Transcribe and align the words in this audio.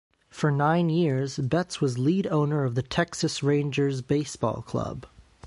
For 0.31 0.49
nine 0.49 0.89
years, 0.89 1.37
Betts 1.37 1.79
was 1.79 1.99
lead 1.99 2.25
owner 2.25 2.63
of 2.63 2.73
the 2.73 2.81
Texas 2.81 3.43
Rangers 3.43 4.01
Baseball 4.01 4.63
Club. 4.63 5.05